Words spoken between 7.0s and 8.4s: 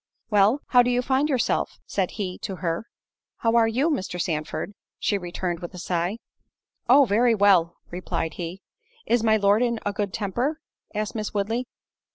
very well," replied